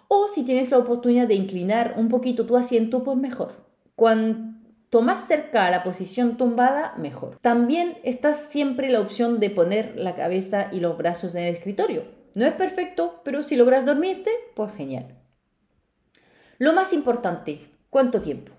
O 0.10 0.28
si 0.28 0.44
tienes 0.44 0.72
la 0.72 0.78
oportunidad 0.78 1.28
de 1.28 1.36
inclinar 1.36 1.96
un 1.98 2.10
poquito 2.10 2.46
tu 2.46 2.58
asiento, 2.58 3.04
pues 3.04 3.18
mejor. 3.18 3.54
Cuando 3.96 5.02
más 5.02 5.26
cerca 5.26 5.66
a 5.66 5.72
la 5.72 5.84
posición 5.84 6.36
tumbada, 6.36 6.96
mejor. 6.98 7.38
También 7.42 7.98
está 8.04 8.34
siempre 8.34 8.90
la 8.90 9.00
opción 9.00 9.40
de 9.40 9.50
poner 9.50 9.94
la 9.96 10.16
cabeza 10.16 10.68
y 10.74 10.82
los 10.82 10.98
brazos 10.98 11.34
en 11.36 11.44
el 11.44 11.56
escritorio. 11.56 12.04
No 12.36 12.46
es 12.46 12.54
perfecto, 12.54 13.22
pero 13.24 13.42
si 13.42 13.56
logras 13.56 13.86
dormirte, 13.86 14.32
pues 14.54 14.74
genial. 14.74 15.16
Lo 16.58 16.74
más 16.74 16.92
importante, 16.92 17.70
¿cuánto 17.90 18.22
tiempo? 18.22 18.52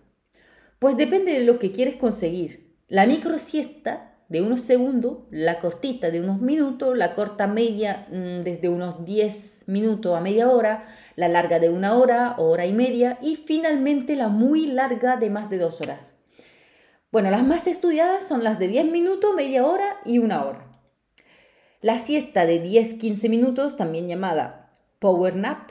Pues 0.78 0.96
depende 0.96 1.32
de 1.32 1.44
lo 1.44 1.58
que 1.58 1.72
quieres 1.72 1.96
conseguir. 1.96 2.76
La 2.88 3.06
micro 3.06 3.38
siesta 3.38 4.07
de 4.28 4.42
unos 4.42 4.60
segundos, 4.60 5.20
la 5.30 5.58
cortita 5.58 6.10
de 6.10 6.20
unos 6.20 6.40
minutos, 6.40 6.96
la 6.96 7.14
corta 7.14 7.46
media 7.46 8.06
mm, 8.10 8.42
desde 8.42 8.68
unos 8.68 9.04
10 9.04 9.64
minutos 9.66 10.16
a 10.16 10.20
media 10.20 10.48
hora, 10.50 10.86
la 11.16 11.28
larga 11.28 11.58
de 11.58 11.70
una 11.70 11.94
hora 11.94 12.34
hora 12.38 12.66
y 12.66 12.72
media 12.72 13.18
y 13.22 13.36
finalmente 13.36 14.16
la 14.16 14.28
muy 14.28 14.66
larga 14.66 15.16
de 15.16 15.30
más 15.30 15.48
de 15.48 15.58
dos 15.58 15.80
horas. 15.80 16.14
Bueno, 17.10 17.30
las 17.30 17.42
más 17.42 17.66
estudiadas 17.66 18.28
son 18.28 18.44
las 18.44 18.58
de 18.58 18.68
10 18.68 18.90
minutos, 18.90 19.34
media 19.34 19.64
hora 19.64 19.96
y 20.04 20.18
una 20.18 20.44
hora. 20.44 20.66
La 21.80 21.98
siesta 21.98 22.44
de 22.44 22.62
10-15 22.62 23.30
minutos, 23.30 23.76
también 23.76 24.08
llamada 24.08 24.72
power 24.98 25.36
nap 25.36 25.70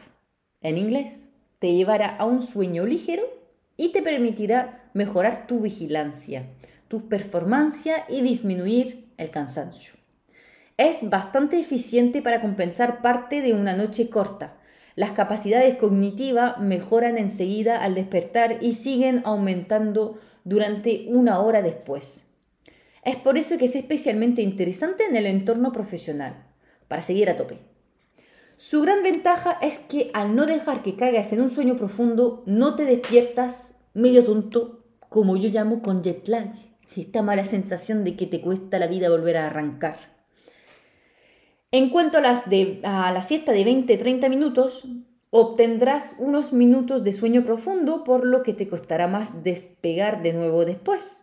en 0.62 0.78
inglés, 0.80 1.30
te 1.60 1.74
llevará 1.74 2.16
a 2.16 2.26
un 2.26 2.42
sueño 2.42 2.86
ligero 2.86 3.24
y 3.76 3.92
te 3.92 4.02
permitirá 4.02 4.90
mejorar 4.94 5.46
tu 5.46 5.60
vigilancia, 5.60 6.48
tu 6.88 7.10
performance 7.10 7.90
y 8.10 8.22
disminuir 8.22 9.10
el 9.18 9.30
cansancio. 9.30 9.94
Es 10.78 11.10
bastante 11.10 11.60
eficiente 11.60 12.22
para 12.22 12.42
compensar 12.42 13.02
parte 13.02 13.42
de 13.42 13.54
una 13.54 13.76
noche 13.76 14.10
corta. 14.10 14.58
Las 14.96 15.12
capacidades 15.12 15.76
cognitivas 15.76 16.60
mejoran 16.60 17.18
enseguida 17.18 17.82
al 17.82 17.96
despertar 17.96 18.60
y 18.62 18.74
siguen 18.74 19.22
aumentando 19.26 20.20
durante 20.44 21.06
una 21.10 21.40
hora 21.40 21.62
después. 21.62 22.26
Es 23.04 23.16
por 23.16 23.38
eso 23.38 23.58
que 23.58 23.66
es 23.66 23.76
especialmente 23.76 24.42
interesante 24.42 25.06
en 25.06 25.16
el 25.16 25.26
entorno 25.26 25.72
profesional, 25.72 26.46
para 26.88 27.02
seguir 27.02 27.30
a 27.30 27.38
tope. 27.38 27.60
Su 28.58 28.82
gran 28.82 29.04
ventaja 29.04 29.58
es 29.62 29.78
que 29.78 30.10
al 30.14 30.36
no 30.36 30.46
dejar 30.46 30.84
que 30.84 30.96
caigas 30.96 31.32
en 31.32 31.42
un 31.42 31.50
sueño 31.50 31.76
profundo, 31.76 32.44
no 32.46 32.76
te 32.76 32.86
despiertas 32.86 33.80
medio 33.94 34.24
tonto, 34.24 34.84
como 35.10 35.38
yo 35.38 35.50
llamo 35.50 35.82
con 35.82 36.04
jet 36.04 36.28
lag, 36.28 36.54
esta 36.96 37.22
mala 37.22 37.44
sensación 37.44 38.04
de 38.04 38.16
que 38.16 38.26
te 38.26 38.42
cuesta 38.42 38.80
la 38.80 38.88
vida 38.88 39.10
volver 39.10 39.38
a 39.38 39.48
arrancar. 39.48 39.98
En 41.72 41.90
cuanto 41.90 42.18
a, 42.18 42.22
las 42.22 42.50
de, 42.50 42.80
a 42.84 43.12
la 43.12 43.22
siesta 43.22 43.52
de 43.52 43.66
20-30 43.66 44.30
minutos, 44.30 44.86
obtendrás 45.30 46.16
unos 46.18 46.54
minutos 46.54 47.04
de 47.04 47.12
sueño 47.12 47.44
profundo, 47.44 48.04
por 48.04 48.26
lo 48.26 48.42
que 48.44 48.54
te 48.54 48.68
costará 48.68 49.08
más 49.08 49.44
despegar 49.44 50.24
de 50.24 50.34
nuevo 50.34 50.66
después. 50.66 51.22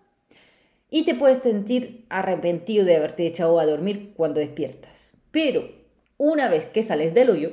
Y 0.91 1.05
te 1.05 1.15
puedes 1.15 1.39
sentir 1.39 2.05
arrepentido 2.11 2.85
de 2.85 2.97
haberte 2.97 3.27
echado 3.27 3.59
a 3.59 3.67
dormir 3.67 4.13
cuando 4.17 4.41
despiertas. 4.41 5.15
Pero 5.31 5.69
una 6.19 6.49
vez 6.49 6.67
que 6.67 6.83
sales 6.83 7.15
del 7.15 7.31
hoyo, 7.31 7.53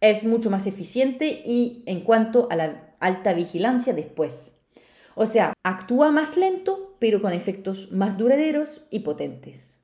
es 0.00 0.24
mucho 0.24 0.50
más 0.50 0.66
eficiente 0.66 1.42
y 1.46 1.82
en 1.86 2.00
cuanto 2.00 2.48
a 2.50 2.56
la 2.56 2.94
alta 3.00 3.32
vigilancia 3.32 3.94
después. 3.94 4.53
O 5.14 5.26
sea, 5.26 5.52
actúa 5.62 6.10
más 6.10 6.36
lento, 6.36 6.96
pero 6.98 7.22
con 7.22 7.32
efectos 7.32 7.92
más 7.92 8.18
duraderos 8.18 8.82
y 8.90 9.00
potentes. 9.00 9.80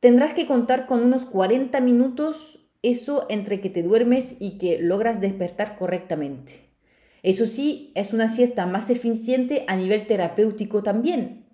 Tendrás 0.00 0.34
que 0.34 0.46
contar 0.46 0.86
con 0.86 1.02
unos 1.02 1.24
40 1.26 1.80
minutos 1.80 2.58
eso 2.82 3.26
entre 3.28 3.60
que 3.60 3.70
te 3.70 3.82
duermes 3.82 4.36
y 4.40 4.58
que 4.58 4.80
logras 4.80 5.20
despertar 5.20 5.78
correctamente. 5.78 6.68
Eso 7.22 7.46
sí, 7.46 7.92
es 7.94 8.12
una 8.12 8.28
siesta 8.28 8.66
más 8.66 8.90
eficiente 8.90 9.64
a 9.68 9.76
nivel 9.76 10.06
terapéutico 10.08 10.82
también. 10.82 11.46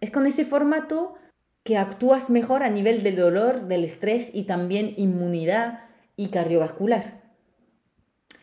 Es 0.00 0.10
con 0.10 0.26
ese 0.26 0.44
formato 0.44 1.14
que 1.62 1.78
actúas 1.78 2.28
mejor 2.28 2.62
a 2.62 2.68
nivel 2.68 3.02
del 3.02 3.16
dolor, 3.16 3.66
del 3.66 3.84
estrés 3.84 4.34
y 4.34 4.42
también 4.42 4.92
inmunidad 4.98 5.84
y 6.14 6.28
cardiovascular. 6.28 7.22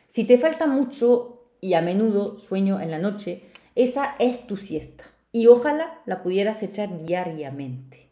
Si 0.08 0.24
te 0.24 0.40
falta 0.40 0.66
mucho 0.66 1.52
y 1.62 1.76
a 1.76 1.82
menudo 1.84 2.40
sueño 2.40 2.82
en 2.82 2.90
la 2.90 2.98
noche, 2.98 3.44
esa 3.76 4.16
es 4.20 4.46
tu 4.48 4.58
siesta 4.58 5.06
y 5.32 5.48
ojalá 5.48 6.02
la 6.06 6.22
pudieras 6.22 6.62
echar 6.64 7.06
diariamente. 7.06 8.10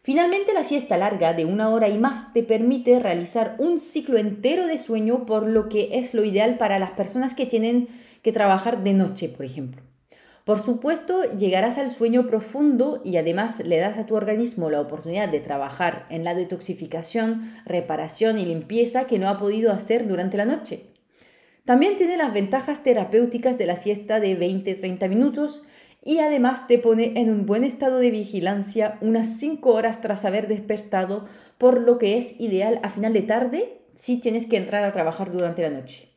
Finalmente, 0.00 0.52
la 0.52 0.64
siesta 0.64 0.96
larga 0.96 1.32
de 1.32 1.44
una 1.44 1.68
hora 1.68 1.88
y 1.88 1.96
más 1.96 2.32
te 2.32 2.42
permite 2.42 2.98
realizar 2.98 3.54
un 3.58 3.78
ciclo 3.78 4.18
entero 4.18 4.66
de 4.66 4.78
sueño, 4.78 5.26
por 5.26 5.46
lo 5.46 5.68
que 5.68 5.98
es 5.98 6.12
lo 6.12 6.24
ideal 6.24 6.58
para 6.58 6.80
las 6.80 6.90
personas 6.90 7.34
que 7.34 7.46
tienen 7.46 7.88
que 8.22 8.32
trabajar 8.32 8.82
de 8.82 8.94
noche, 8.94 9.28
por 9.28 9.44
ejemplo. 9.44 9.82
Por 10.44 10.60
supuesto, 10.60 11.22
llegarás 11.38 11.78
al 11.78 11.88
sueño 11.88 12.26
profundo 12.26 13.00
y 13.04 13.16
además 13.16 13.60
le 13.60 13.78
das 13.78 13.96
a 13.96 14.06
tu 14.06 14.16
organismo 14.16 14.70
la 14.70 14.80
oportunidad 14.80 15.28
de 15.28 15.38
trabajar 15.38 16.06
en 16.10 16.24
la 16.24 16.34
detoxificación, 16.34 17.54
reparación 17.64 18.38
y 18.38 18.44
limpieza 18.44 19.06
que 19.06 19.20
no 19.20 19.28
ha 19.28 19.38
podido 19.38 19.70
hacer 19.70 20.08
durante 20.08 20.36
la 20.36 20.46
noche. 20.46 20.91
También 21.64 21.96
tiene 21.96 22.16
las 22.16 22.32
ventajas 22.32 22.82
terapéuticas 22.82 23.56
de 23.56 23.66
la 23.66 23.76
siesta 23.76 24.18
de 24.18 24.38
20-30 24.38 25.08
minutos 25.08 25.62
y 26.04 26.18
además 26.18 26.66
te 26.66 26.78
pone 26.78 27.12
en 27.20 27.30
un 27.30 27.46
buen 27.46 27.62
estado 27.62 27.98
de 27.98 28.10
vigilancia 28.10 28.98
unas 29.00 29.38
5 29.38 29.72
horas 29.72 30.00
tras 30.00 30.24
haber 30.24 30.48
despertado, 30.48 31.26
por 31.58 31.80
lo 31.80 31.98
que 31.98 32.18
es 32.18 32.40
ideal 32.40 32.80
a 32.82 32.88
final 32.88 33.12
de 33.12 33.22
tarde 33.22 33.82
si 33.94 34.20
tienes 34.20 34.46
que 34.46 34.56
entrar 34.56 34.82
a 34.82 34.92
trabajar 34.92 35.30
durante 35.30 35.62
la 35.62 35.70
noche. 35.70 36.08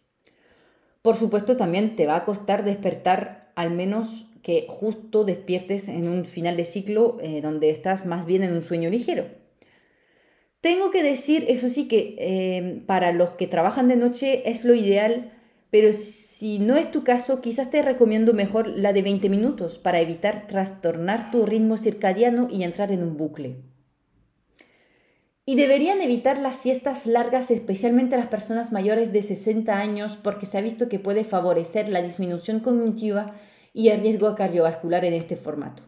Por 1.03 1.17
supuesto, 1.17 1.55
también 1.55 1.95
te 1.95 2.07
va 2.07 2.15
a 2.15 2.23
costar 2.23 2.63
despertar 2.63 3.51
al 3.55 3.69
menos 3.69 4.25
que 4.41 4.65
justo 4.67 5.23
despiertes 5.23 5.87
en 5.87 6.07
un 6.07 6.25
final 6.25 6.57
de 6.57 6.65
ciclo 6.65 7.17
eh, 7.21 7.41
donde 7.41 7.69
estás 7.69 8.07
más 8.07 8.25
bien 8.25 8.43
en 8.43 8.53
un 8.53 8.63
sueño 8.63 8.89
ligero. 8.89 9.25
Tengo 10.61 10.89
que 10.89 11.03
decir, 11.03 11.45
eso 11.47 11.69
sí, 11.69 11.87
que 11.87 12.15
eh, 12.17 12.81
para 12.87 13.11
los 13.11 13.31
que 13.31 13.45
trabajan 13.45 13.87
de 13.87 13.97
noche 13.97 14.49
es 14.49 14.65
lo 14.65 14.73
ideal 14.73 15.34
pero 15.69 15.91
si 15.93 16.59
no 16.59 16.75
es 16.75 16.91
tu 16.91 17.03
caso, 17.03 17.41
quizás 17.41 17.69
te 17.69 17.81
recomiendo 17.81 18.33
mejor 18.33 18.67
la 18.67 18.93
de 18.93 19.01
20 19.01 19.29
minutos 19.29 19.77
para 19.77 19.99
evitar 19.99 20.47
trastornar 20.47 21.31
tu 21.31 21.45
ritmo 21.45 21.77
circadiano 21.77 22.47
y 22.49 22.63
entrar 22.63 22.91
en 22.91 23.03
un 23.03 23.17
bucle. 23.17 23.57
Y 25.47 25.55
deberían 25.55 26.01
evitar 26.01 26.39
las 26.39 26.55
siestas 26.57 27.05
largas, 27.05 27.51
especialmente 27.51 28.17
las 28.17 28.27
personas 28.27 28.71
mayores 28.71 29.13
de 29.13 29.21
60 29.21 29.77
años, 29.77 30.17
porque 30.17 30.47
se 30.47 30.57
ha 30.57 30.61
visto 30.61 30.89
que 30.89 30.97
puede 30.97 31.23
favorecer 31.23 31.89
la 31.89 32.01
disminución 32.01 32.61
cognitiva 32.61 33.35
y 33.71 33.89
el 33.89 33.99
riesgo 33.99 34.33
cardiovascular 34.33 35.05
en 35.05 35.13
este 35.13 35.35
formato. 35.35 35.83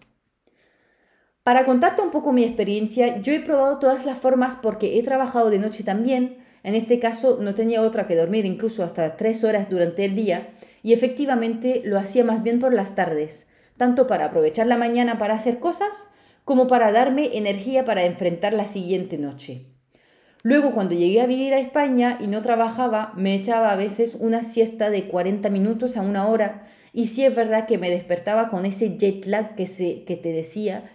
Para 1.41 1.63
contarte 1.63 2.01
un 2.01 2.11
poco 2.11 2.33
mi 2.33 2.43
experiencia, 2.43 3.21
yo 3.21 3.31
he 3.31 3.39
probado 3.39 3.79
todas 3.79 4.05
las 4.05 4.19
formas 4.19 4.57
porque 4.57 4.99
he 4.99 5.03
trabajado 5.03 5.49
de 5.49 5.59
noche 5.59 5.83
también, 5.83 6.37
En 6.67 6.75
este 6.75 6.99
caso 6.99 7.37
no 7.39 7.55
tenía 7.55 7.81
otra 7.81 8.07
que 8.07 8.17
dormir 8.17 8.45
incluso 8.45 8.83
hasta 8.83 9.15
tres 9.15 9.45
horas 9.45 9.69
durante 9.69 10.03
el 10.03 10.17
día 10.17 10.49
y 10.83 10.91
efectivamente 10.91 11.81
lo 11.85 11.97
hacía 11.97 12.25
más 12.25 12.43
bien 12.43 12.59
por 12.59 12.73
las 12.73 12.93
tardes, 12.93 13.47
tanto 13.77 14.05
para 14.05 14.25
aprovechar 14.25 14.67
la 14.67 14.75
mañana 14.75 15.17
para 15.17 15.35
hacer 15.35 15.59
cosas 15.59 16.11
como 16.43 16.67
para 16.67 16.91
darme 16.91 17.37
energía 17.37 17.85
para 17.85 18.03
enfrentar 18.03 18.51
la 18.51 18.67
siguiente 18.67 19.17
noche. 19.17 19.67
Luego, 20.43 20.73
cuando 20.73 20.93
llegué 20.93 21.21
a 21.21 21.25
vivir 21.25 21.53
a 21.53 21.59
España 21.59 22.17
y 22.19 22.27
no 22.27 22.41
trabajaba, 22.41 23.13
me 23.15 23.33
echaba 23.33 23.71
a 23.71 23.77
veces 23.77 24.17
una 24.19 24.43
siesta 24.43 24.89
de 24.89 25.07
40 25.07 25.49
minutos 25.49 25.95
a 25.95 26.01
una 26.01 26.27
hora 26.27 26.67
y 26.91 27.07
sí 27.07 27.23
es 27.23 27.33
verdad 27.33 27.65
que 27.65 27.77
me 27.77 27.89
despertaba 27.89 28.49
con 28.49 28.65
ese 28.65 28.97
jet 28.97 29.25
lag 29.25 29.55
que, 29.55 29.67
se, 29.67 30.03
que 30.03 30.17
te 30.17 30.33
decía 30.33 30.91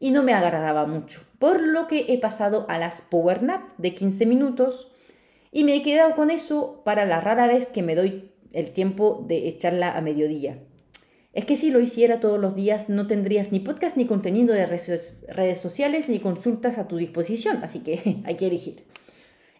y 0.00 0.10
no 0.10 0.24
me 0.24 0.32
agradaba 0.32 0.86
mucho. 0.86 1.20
Por 1.38 1.62
lo 1.62 1.86
que 1.86 2.06
he 2.08 2.18
pasado 2.18 2.66
a 2.68 2.78
las 2.78 3.00
power 3.00 3.44
nap 3.44 3.70
de 3.78 3.94
15 3.94 4.26
minutos 4.26 4.90
y 5.54 5.62
me 5.62 5.76
he 5.76 5.82
quedado 5.82 6.16
con 6.16 6.32
eso 6.32 6.82
para 6.84 7.06
la 7.06 7.20
rara 7.20 7.46
vez 7.46 7.66
que 7.66 7.84
me 7.84 7.94
doy 7.94 8.32
el 8.52 8.72
tiempo 8.72 9.24
de 9.28 9.46
echarla 9.46 9.96
a 9.96 10.00
mediodía. 10.00 10.58
Es 11.32 11.44
que 11.44 11.54
si 11.54 11.70
lo 11.70 11.78
hiciera 11.78 12.18
todos 12.18 12.40
los 12.40 12.56
días 12.56 12.88
no 12.88 13.06
tendrías 13.06 13.52
ni 13.52 13.60
podcast 13.60 13.96
ni 13.96 14.04
contenido 14.04 14.52
de 14.52 14.66
redes 14.66 15.60
sociales 15.60 16.08
ni 16.08 16.18
consultas 16.18 16.76
a 16.76 16.88
tu 16.88 16.96
disposición, 16.96 17.60
así 17.62 17.78
que 17.78 18.16
hay 18.24 18.34
que 18.34 18.48
elegir. 18.48 18.84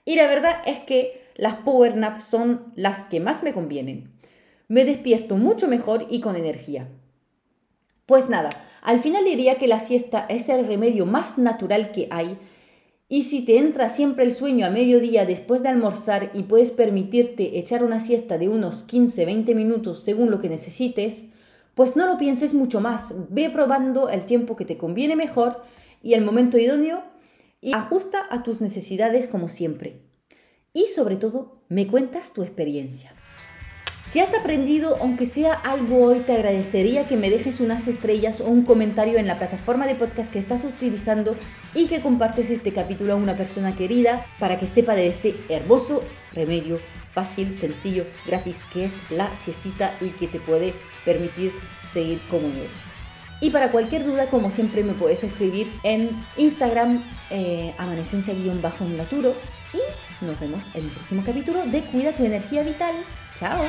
Y 0.04 0.16
la 0.16 0.26
verdad 0.26 0.56
es 0.66 0.80
que 0.80 1.22
las 1.36 1.54
power 1.58 1.96
naps 1.96 2.24
son 2.24 2.72
las 2.74 3.02
que 3.02 3.20
más 3.20 3.44
me 3.44 3.52
convienen. 3.52 4.10
Me 4.66 4.84
despierto 4.84 5.36
mucho 5.36 5.68
mejor 5.68 6.08
y 6.10 6.20
con 6.20 6.34
energía. 6.34 6.88
Pues 8.04 8.28
nada, 8.28 8.50
al 8.82 8.98
final 8.98 9.24
diría 9.24 9.58
que 9.58 9.68
la 9.68 9.78
siesta 9.78 10.26
es 10.28 10.48
el 10.48 10.66
remedio 10.66 11.06
más 11.06 11.38
natural 11.38 11.92
que 11.92 12.08
hay 12.10 12.36
y 13.08 13.25
si 13.25 13.44
te 13.44 13.58
entra 13.58 13.88
siempre 13.88 14.25
el 14.25 14.32
sueño 14.32 14.66
a 14.66 14.70
mediodía 14.70 15.26
después 15.26 15.62
de 15.62 15.68
almorzar 15.68 16.30
y 16.34 16.44
puedes 16.44 16.73
permitirte 16.73 17.58
echar 17.58 17.84
una 17.84 18.00
siesta 18.00 18.38
de 18.38 18.49
unos 18.49 18.87
15-20 18.88 19.54
minutos 19.54 20.00
según 20.00 20.30
lo 20.30 20.40
que 20.40 20.49
necesites, 20.49 21.26
pues 21.75 21.96
no 21.96 22.06
lo 22.06 22.18
pienses 22.18 22.54
mucho 22.54 22.80
más, 22.80 23.28
ve 23.30 23.50
probando 23.50 24.08
el 24.08 24.25
tiempo 24.25 24.56
que 24.56 24.64
te 24.64 24.78
conviene 24.78 25.16
mejor 25.16 25.62
y 26.02 26.14
el 26.14 26.25
momento 26.25 26.56
idóneo 26.56 27.02
y 27.61 27.75
ajusta 27.75 28.26
a 28.30 28.42
tus 28.42 28.61
necesidades 28.61 29.26
como 29.26 29.49
siempre. 29.49 30.02
Y 30.73 30.87
sobre 30.87 31.16
todo, 31.16 31.62
me 31.68 31.87
cuentas 31.87 32.32
tu 32.32 32.42
experiencia. 32.42 33.14
Si 34.06 34.20
has 34.20 34.34
aprendido, 34.34 34.99
aunque 35.00 35.26
sea 35.26 35.54
algo 35.54 36.04
hoy, 36.04 36.20
te 36.20 36.34
agradecería 36.34 37.08
que 37.08 37.16
me 37.16 37.30
dejes 37.30 37.61
unas 37.61 37.88
estrellas 37.88 38.40
o 38.40 38.46
un 38.46 38.62
comentario 38.62 39.18
en 39.18 39.26
la 39.26 39.38
plataforma 39.38 39.87
de 39.87 39.94
podcast 39.94 40.30
que 40.30 40.38
estás 40.38 40.62
utilizando 40.62 41.37
y 41.75 41.87
que 41.87 42.02
compartes 42.02 42.50
este 42.50 42.73
capítulo 42.73 43.14
a 43.14 43.16
una 43.16 43.34
persona 43.34 43.75
querida 43.75 44.25
para 44.38 44.58
que 44.58 44.66
sepa 44.66 44.94
de 44.94 45.06
este 45.06 45.34
hermoso 45.49 46.02
remedio 46.32 46.78
fácil, 47.14 47.54
sencillo, 47.54 48.04
gratis, 48.26 48.61
que 48.73 48.84
es 48.84 48.94
la 49.11 49.34
siestita 49.37 49.96
y 50.00 50.11
que 50.11 50.28
te 50.28 50.38
puede 50.38 50.75
permitir 51.04 51.52
seguir 51.90 52.20
como 52.28 52.49
nuevo. 52.49 52.68
Y 53.40 53.50
para 53.50 53.70
cualquier 53.70 54.04
duda, 54.04 54.26
como 54.26 54.50
siempre, 54.50 54.84
me 54.84 54.92
puedes 54.92 55.25
escribir 55.25 55.70
en 55.82 56.11
Instagram, 56.37 57.02
eh, 57.30 57.75
amanecencia-naturo. 57.78 59.34
Y 59.73 60.03
nos 60.21 60.38
vemos 60.38 60.64
en 60.75 60.85
el 60.85 60.90
próximo 60.90 61.23
capítulo 61.25 61.64
de 61.66 61.83
Cuida 61.85 62.12
tu 62.12 62.25
energía 62.25 62.62
vital. 62.62 62.94
¡Chao! 63.37 63.64